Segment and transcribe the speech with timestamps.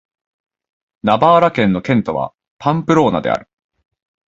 [1.03, 3.47] ナバーラ県の県都はパンプローナである